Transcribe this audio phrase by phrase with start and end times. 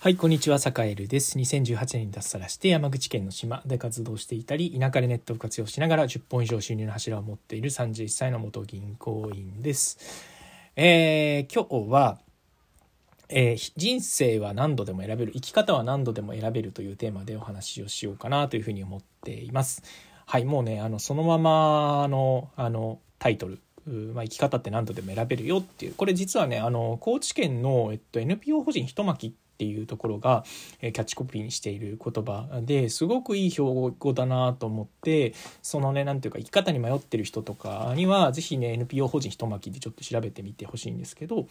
[0.00, 1.36] はい、こんにちは、坂エルです。
[1.36, 9.98] 2018年に脱サラして山口県の島で活動していたり、田舎でネットを活用しながら10本以上収入の柱を持っている31歳の元銀行員です。
[10.76, 12.20] えー、今日は、
[13.28, 19.82] えー人生は何度でも選べる、生き方は何度でも選べるというテーマでお話をしようかなというふうに思っています。
[20.26, 23.58] はい、もうね、あの、そのままの、あの、タイトル、
[24.14, 30.44] まあ、生き方って何度でも選べるよっていうこれ実はねあの高知県の、えっと、NPO 法人ひとまきっていうところが、
[30.80, 41.46] えキャッチコピーにしている言葉ですごくいい標語だなと思ってそのね何ていうか生き方に迷ってる人とかには是非ね NPO 法人ひとまきでちょっと調べてみてほしいんですけど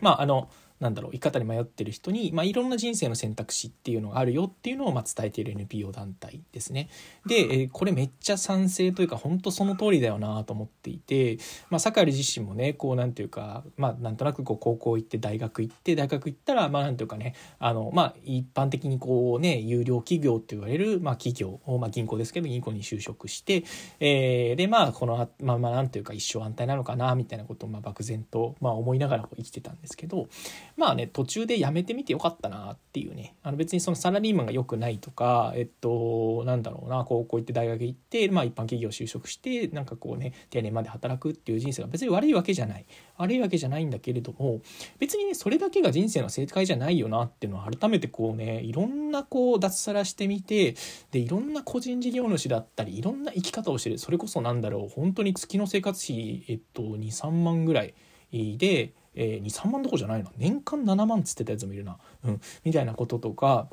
[0.00, 0.48] まああの
[0.80, 6.88] なんだろう生き方に迷ってる人に、まあ、いろんな人生の選択肢っていうのがあるよっていうのをまあ伝えている NPO 団体ですね。
[7.26, 11.38] で、えーこれめっちゃ賛成というか本当その通りだよなと思っていて、
[11.70, 23.64] まあ、坂井自身もねこうなんていうか、まあ、なんとなくこう高校行って大学行って大学行ったらまあなんていうかねあの、まあ、一般的にこうね有料企業って言われる、まあ、企業、まあ、銀行ですけど銀行に就職して、
[24.00, 30.28] えーでまあこのまあまあなんていうか一生安泰なのかなみたいなことをまあ漠然と、まあ、思いながら生きてたんですけど
[30.76, 33.34] まあね途中で辞めてみてよかったなっていうね。
[33.42, 42.84] あの別にそのサラリーマンが良くないとかえっとなんだろうな高校行って大学行って、まあ、一般企業就職してなんかこうね定年まで働くっていう人生が別に悪いわけじゃない。
[43.16, 44.60] 悪いわけじゃないんだけれども
[44.98, 50.74] 別にねそれだけが人生の正解じゃないよなっていうのは改めてこうねいろんなこう脱サラしてみて
[51.10, 53.98] でいろんな個人事業主だったりいろんな生き方をしてる。
[53.98, 57.94] それこそなんだろう本当に月の生活費えっと23万ぐらい
[58.32, 60.30] で、えー、23万どこじゃないな。
[60.38, 63.68] 年間7万っつってたやつもいるな、うん、みたいなこととか、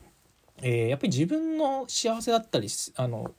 [0.61, 3.31] えーやっぱり自分の幸せだったりあの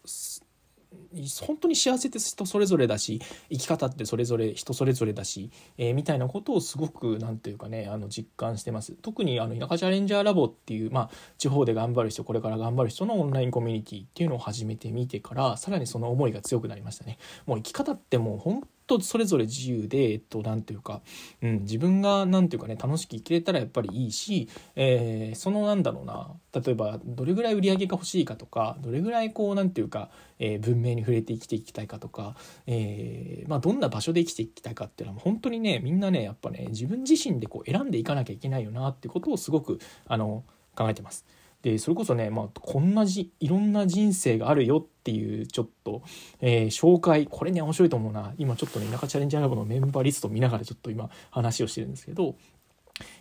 [1.43, 8.93] 本当に幸せって人それぞれだし生き方ってそれぞれ人それぞれだし、えーみたいなことをすごくなんていうかねあの実感してます。
[9.03, 17.19] 特にあの田舎チャレンジャーラボっていう、まあ、地方で頑張る人これから頑張る人のオンラインコミュニティっていうのを始めてみてからさらにその思いが強くなりましたね。
[17.45, 21.03] もう生き方ってもう本当それぞれ自由でえっとなんていうか、
[21.43, 32.35] うん、自分がなんていうかね楽しく生きれたらやっぱりいいし、えーそのなんだろうな例えばどれぐらい売り上げが欲しいかとかどれぐらいこうなんていうか、えー文明に触れて生きていきたいかとか、
[32.67, 40.45] えーまあ、どんな場所で生きていきたいかっていうのは本当にねみんなねやっぱね自分自身でこう選んでいかなきゃいけないよなってことをすごくあの
[40.75, 41.25] 考えてます。
[41.73, 46.03] でそれこそね、まあ、こんなじいろんな人生があるよっていうちょっと、
[46.41, 48.35] えー紹介これね面白いと思うな。
[48.39, 52.37] 今ちょっとね田舎チャレンジャーラボのメンバーリスト見ながらちょっと今話をしてるんですけど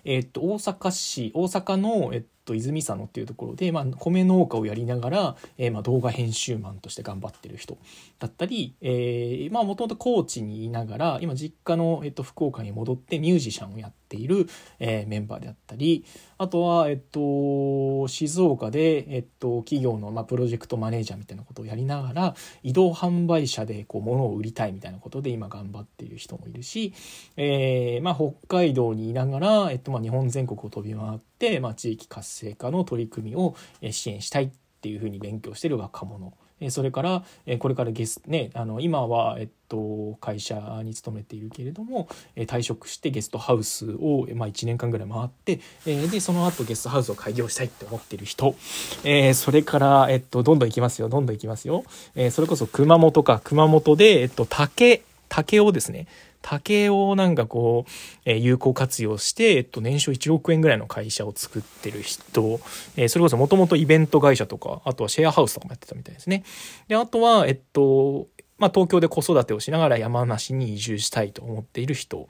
[0.08, 7.78] えっと大阪市大阪の、えっと、泉佐野っていうところで、まあ、米農家をやりながら、えーまあ、動画編集マンとして頑張ってる人
[8.20, 14.48] だったりえーまあもともと高知にいながら今実家の、えっと、福岡に戻ってミュージシャンをやっている、
[14.80, 16.06] えーメンバーであったり
[16.38, 26.94] あとは、えっと、静岡で、えっと、企業の、まあ、プロジェクトマネージャーみたいなことをやりながら移動販売車でこう物を売りたいみたいなことで今頑張っている人もいるし、
[27.36, 33.56] えーまあ、北海道にいながら、えっとまあ、日本全国を飛び回って、まあ、地域活性化の取り組みを
[33.92, 34.50] 支援したいっ
[34.82, 36.34] ていうふうに勉強してる若者。
[36.70, 37.24] それから
[37.60, 48.56] これからゲスねあの今は、えっと、会社に勤めているけれども退職してゲストハウスを、まあ、1年間ぐらい回って、でその後ゲストハウスを開業したいって思っている人、
[49.04, 51.10] えそれから、えっと、どんどん行きますよ。
[51.10, 51.84] どんどん行きますよ、
[52.16, 53.40] えそれこそ熊本か。
[53.44, 56.08] 熊本で、えっと、竹竹をですね
[56.50, 57.92] 竹をなんかこう、
[58.24, 62.62] えー有効活用して、えっと、年商1億円ぐらいの会社を作ってる人、
[62.96, 66.44] えーそれこそもともとイベント会社とか、あとはシェアハウスとかもやってたみたいですね。
[66.88, 72.28] で、あとは、えっと、まあ、東京で子育てをしながら山梨に移住したいと思っている人。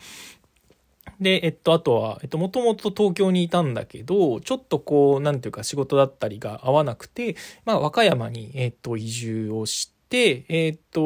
[1.19, 7.35] で、えっと、あとは、えっと、もともと東京にいたんだけど、ちょっとこう、なんていうか仕事だったりが合わなくて、
[7.65, 11.01] まあ、和歌山に、えっと、移住をして、えっと、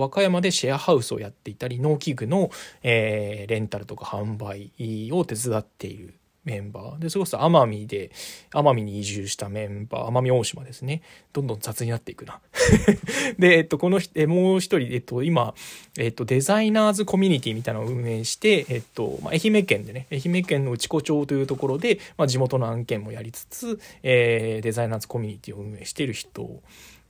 [0.00, 2.50] 和歌山でシェアハウスをやっていたり、農機具の、
[2.82, 4.70] えーレンタルとか販売
[5.12, 6.98] を手伝っているメンバー。
[6.98, 8.10] で、それこそ奄美で、
[8.50, 11.02] 奄美に移住したメンバー、奄美大島ですね。
[11.32, 12.40] どんどん雑になっていくな。
[13.38, 15.54] で、えっと、この人、えもう一人、えっと、今、
[15.98, 26.62] えっと、デザイナーズコミュニティみたいなのを運営して、えっと、まあ、愛媛県でね、愛媛県の内子町というところで、まあ、地元の案件もやりつつ、えーデザイナーズコミュニティを運営している人。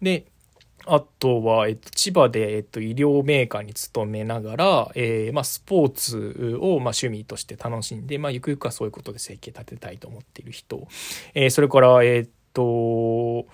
[0.03, 0.25] で、
[0.87, 10.87] あとは、えっと、千葉で、えっと、医療メーカーに勤めながら、えーまあ、スポーツを、まあ、趣味として楽しんで、まあ、ゆくゆくはそういうことで生計立てたいと思っている人。
[11.35, 13.47] えーそれから、えっと、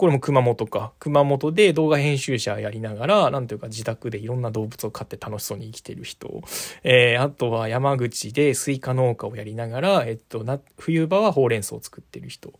[0.00, 0.92] これも熊本か。
[0.98, 6.40] 熊本で動画編集者やりながら、なんというか自宅でいろんな動物を飼って楽しそうに生きてる人。
[6.82, 12.54] えー、あとは山口でスイカ農家をやりながら、えっと、な、冬場はほうれん草を作ってる人。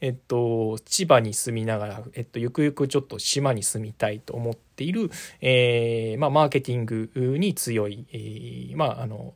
[0.00, 5.10] えっと、千葉に住みながら、えっと、ゆくゆくちょっと島に住みたいと思っている、
[5.40, 9.34] えー、まあ、マーケティングに強い、えー、まあ、あの、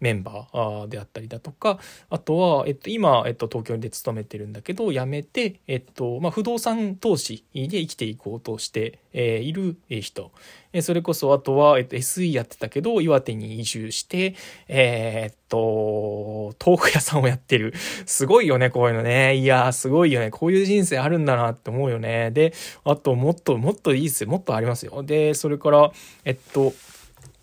[0.00, 1.78] メンバーであったりだとか、
[2.10, 10.30] あとは、えっと、今、えっと、東京で勤めてるんだけど、辞めて、えっと、まあ、不動産投資で生きていこうとして、えー、いる人。
[10.72, 14.34] えそれこそ、あとは、えっと、SE やってたけど、岩手に移住して、
[14.68, 17.72] えー、っと、豆腐屋さんをやってる。
[18.04, 19.36] すごいよね、こういうのね。
[19.36, 20.30] いやすごいよね。
[20.30, 22.30] こういう人生あるんだなって思うよね。
[22.30, 22.52] で、
[22.84, 24.30] あと、もっと、もっといいっすよ。
[24.30, 25.02] もっとありますよ。
[25.02, 25.92] で、それから、
[26.26, 26.74] えっと、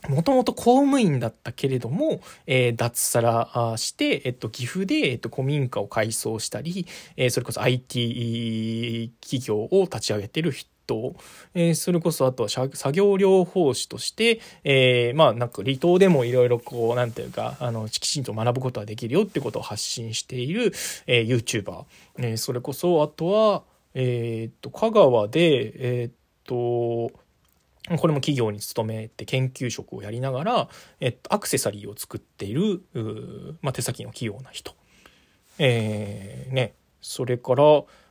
[0.09, 6.85] もともと公務員だったけれども、えー、脱サラして、えっと、岐阜で、えっと、古民家を改装したり、
[7.15, 11.15] えー、それこそ IT 企業を立ち上げてる人、
[11.53, 20.73] えー、それこそあとは作業療法士として、えー、まあなんか離島でもいろいろこう、なんていうか、あの、きちんと学ぶことができるよってことを発信している、
[21.07, 21.85] えー、YouTuber、
[22.17, 23.63] えー、それこそあとは、
[23.93, 26.13] えー、っと、香川で、えー、っ
[26.43, 27.22] と、
[27.97, 30.69] これも企業に勤めて研究職をやりながら、
[31.01, 32.81] えっと、アクセサリーを作っている、
[33.61, 34.73] まあ、手先の器用な人。
[35.59, 36.73] えー、ね。
[37.01, 37.63] それから、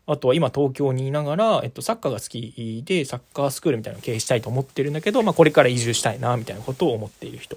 [0.06, 7.56] あとは今東京にいながら、えっと、サッカーが好きで、サッカースクールみたいなのを経営したいと思ってるんだけど、まあ、これから移住したいな、みたいなことを思っている人。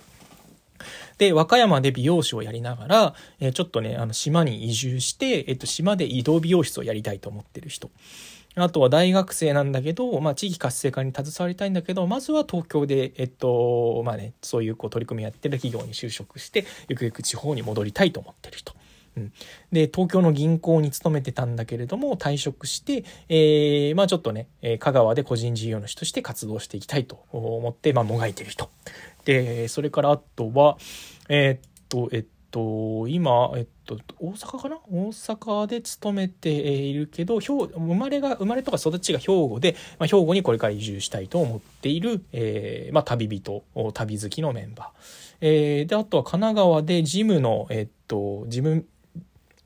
[1.17, 7.89] で、和歌山で美容師をやりながら、えー、ちょっとね、あの、島に移住して、えっと、島で移動美容室をやりたいと思ってる人。
[8.55, 18.73] あとは大学生なんだけど、まあ、地域活性化に携わりたいんだけど、まずは東京で、えっと、まあね、そういうこう取り組みやってる企業に就職して、ゆくゆく地方に戻りたいと思ってる人。
[19.17, 19.33] うん、
[19.71, 28.69] で、東京の銀行に勤めてたんだけれども、退職して、えー、まあちょっとね、え香川で個人事業主として活動していきたいと思って、まあもがいてる人。
[29.23, 30.77] で、それからあとは、
[31.29, 32.25] えー、っと、えっ
[32.55, 34.77] と、今、えっと、大阪かな？
[34.89, 43.63] 大阪で勤めているけど、生まれが、生まれとか育ちが兵庫で、まあ、兵庫にこれから移住したいと思っている、えー、まあ、旅人、
[43.93, 44.87] 旅好きのメンバー。
[45.41, 48.85] えー、で、あとは神奈川でジムの、えっと、ジム、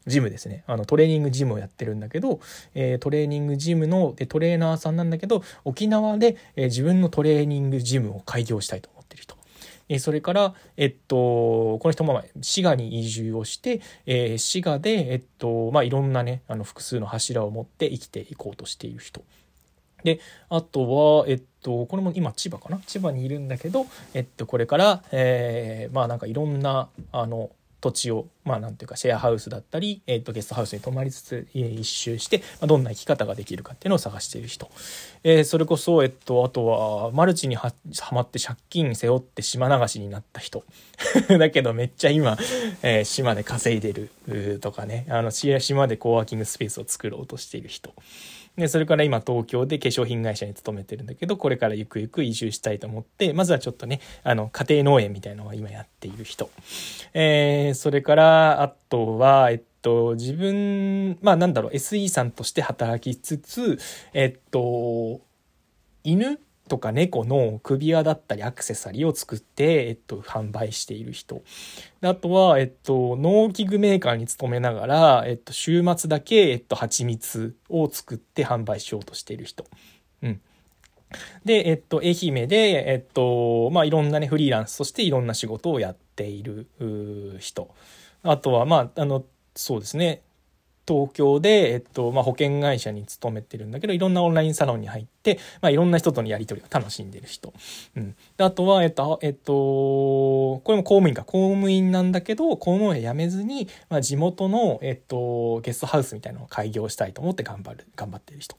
[0.07, 0.63] ジムですね。
[0.65, 2.39] あの、トレーニングジムをやってるんだけど、
[2.74, 8.89] えー、トレーニングジムのトレーナーさんなんだけど、沖縄で、えー、自分のトレーニングジムを開業したいと。
[9.89, 19.24] えそれから、えっと、この人も滋賀に移住をして、え、滋賀で、えっと、まあ、いろんなね、あの、複数の柱を持って生きていこうとしている人。
[20.03, 22.80] で、あとは、えっと、これも今千葉かな？
[22.88, 27.50] 千葉にいるんだけど、えっと、これから、えー、まあなんかいろんな、あの、
[27.81, 34.69] 土地を、まあなんていうかシェアハウスだったり、えっ、ー、とゲストハウスに泊まりつつ、え、一周して、ま、どんな生き方ができるかっていうのを探している人。
[35.23, 37.73] えー、それこそ、えっと、あとは、マルチには
[38.11, 40.63] まって借金背負って島流しになった人。
[41.39, 42.37] だけどめっちゃ今、
[42.81, 47.93] えー、島で稼いでるとかね、あの、島でコワーキングスペースを作ろうとしている人。
[48.59, 56.50] で、それから今東京で化粧品会社に勤めてるんだけど、これからゆくゆく移住したいと思って、まずはちょっとね、あの、家庭農園みたいなのを今やっている人。
[57.13, 63.79] えー、それから、あとは、えっと、自分、まあなんだろう、SE さんとして働きつつ、
[64.13, 65.21] えっと、
[66.03, 66.39] 犬
[66.69, 71.42] とか猫の首輪だったりアクセサリーを作って、えっと、販売している人。
[72.01, 79.65] あとは、えっと、農機具メーカーに勤めながら、えっと、週末だけ、えっと、蜂蜜を作って販売しようとしている人。
[80.24, 80.41] うん。
[81.43, 86.67] で、えっと、愛媛で、えっと、まあ、いろんなね、フリーランスとしていろんな仕事をやっている
[87.39, 87.70] 人。
[88.24, 90.22] あとは、まあ、あの、そうですね。
[90.88, 95.18] 東京で、えっと、まあ、保険会社に勤めてるんだけど、いろんなオンラインサロンに入って、
[95.61, 97.53] まあ、いろんな人とのやり取りを楽しんでる人。
[97.95, 98.15] うん。
[98.38, 101.23] であとは、えっと、えっと、これも公務員か。
[101.23, 108.55] 公務員なんだけど、公務員辞めずに、まあ、地元の、えっと、ゲストハウスみたいなのを開業したいと思って頑張る、頑張ってる人。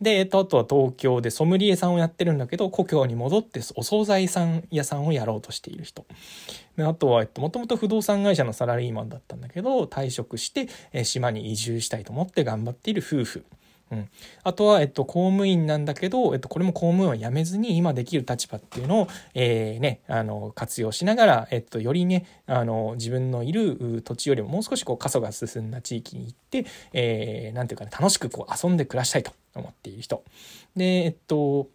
[0.00, 6.06] で、えっと、あとは東京でソムリエさんをやってるんだけど、故郷に戻ってお惣菜さん屋さんをやろうとしている人。
[6.76, 13.44] であとは、えっと、もともと不動産会社のサラリーマンだったんだけど、退職して、え島に移住したいと思って頑張っている夫婦。
[13.90, 14.08] うん、
[14.44, 30.22] あとは、えっと、公務員なんだけど、えっと、これも公務員を辞めずに今できる立場っていうのを、えー、ね、あの、活用しながら、えっと、よりね、あの、自分のいる土地よりももう少しこう、過疎が進んだ地域に行って、えー、なんていうかね、楽しくこう、遊んで暮らしたいと思っている人。
[30.76, 31.68] で、えっと、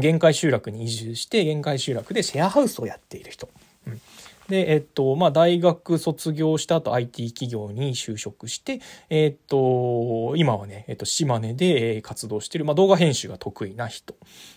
[0.00, 3.48] 限界集落に移住して、限界集落でシェアハウスをやっている人。
[3.86, 4.00] うん
[4.48, 14.14] で、えっと、まあ、大学卒業した後 IT 企業に就職して、えっと、今はね、えっと、島根で活動してる、まあ、動画編集が得意な人、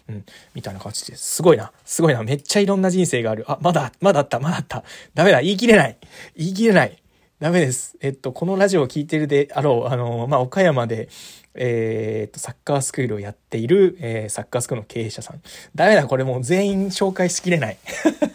[0.08, 1.36] うん、みたいな感じです。
[1.36, 1.72] すごいな。
[1.86, 2.24] すごいな。
[2.24, 3.46] めっちゃいろんな人生がある。
[3.48, 4.84] あ、まだ、まだあった、まだあった。
[5.14, 5.42] ダメだ。
[5.42, 5.98] 言い切れない。
[6.36, 7.02] 言い切れない。
[7.40, 7.96] ダメです。
[8.02, 11.08] えっと、このラジオを聴いてるであろう、あの、まあ、岡山で、
[11.56, 15.42] えー、っと、サッカースクールをやっている、えー、サッカースクールの経営者さん。
[15.74, 17.78] ダメだ、これもう全員紹介しきれない。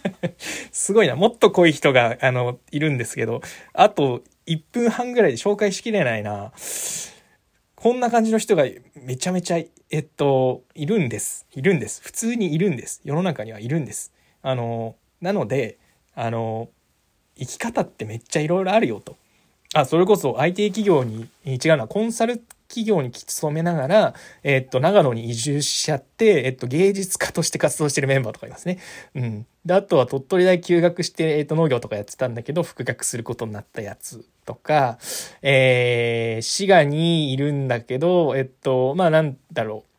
[0.73, 1.17] すごいな。
[1.17, 3.43] もっと濃い人が、あの、いるんですけど、
[3.75, 6.55] あと1分半ぐらいで紹介しきれないな。
[7.75, 8.65] こんな感じの人が
[9.03, 9.59] めちゃめちゃ、
[9.91, 11.47] えっと、いるんです。
[11.53, 12.01] いるんです。
[12.03, 13.03] 普通にいるんです。
[13.05, 14.15] 世の中にはいるんです。
[14.41, 15.77] あの、なので、
[16.15, 16.71] あの、
[17.37, 19.17] 生き方ってめっちゃいろいろあるよと。
[19.75, 22.39] あ、それこそ IT 企業に、違うな、コンサル
[22.69, 28.79] 企業に勤めながら、えっと、長野に移住しちゃって、えっと、芸術家として活動してるメンバーとかいますね。
[29.15, 29.47] うん。
[29.65, 34.99] で、あとは鳥取大休学して、えっと、農業とかやってたんだけど、復学することになったやつとか、
[35.43, 39.94] えー、滋賀にいるんだけど、えっと、まあ、なんだろう。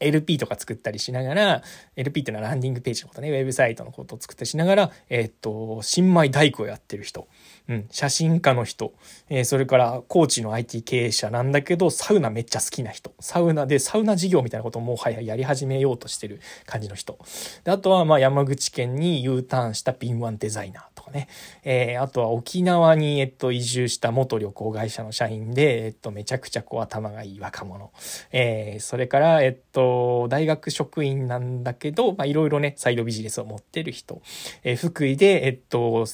[0.00, 1.62] LP とか作ったりしながら、
[1.96, 7.28] LP っていうのはランディングページのことね、ウェブサイトのことを作ったりしながら、えっと、新米大工をやってる人。
[7.68, 8.94] うん、写真家の人、
[9.28, 13.12] えー、それからコーチの IT 経営者なんだけど、サウナめっちゃ好きな人。
[13.20, 17.18] サウナで、サウナ事業みたいなことをもはややり始めようとしてる感じの人。
[17.64, 21.28] であとは、ま、山口県に U ターンした敏腕デザイナーとかね。
[21.62, 27.92] えー、あとは沖縄に、えっと、移住した元旅行会社の社員で、えっと、めちゃくちゃこう頭がいい若者。
[28.32, 29.87] え、それから、えっと、
[30.28, 34.22] 大学職員なんだけど、まあ、いろいろね、サイドビジネスを持ってる人。
[34.62, 36.06] えー、福井で、えっと、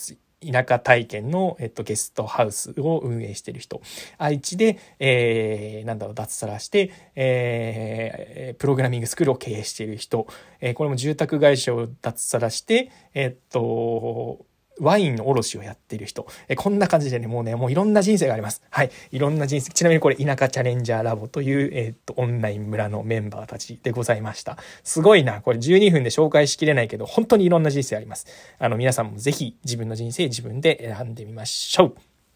[0.45, 3.81] 田舎体験の、えっと、ゲストハウスを運営してる人。
[4.19, 10.27] 愛知で、えー、なんだろう、脱サラして、えー、プログラミングスクールを経営している人。
[10.61, 14.45] えー、これも住宅会社を脱サラして、えっと、
[14.81, 16.27] ワインの卸をやっている人。
[16.49, 18.63] えこんな感じでね、もうね、もういろんな人生があります。
[18.71, 18.91] はい。
[19.13, 19.73] いろんな人生。
[19.73, 24.59] ちなみにこれ、田舎チャレンジャーラボという、えー、っと、オンライン村のメンバーたちでございました。
[24.83, 25.41] すごいな。
[25.41, 28.27] これ12分で紹介しきれないけど、本当にいろんな人生あります。
[28.59, 32.14] あの、皆さんもぜひ自分の人生自分で選んでみましょう。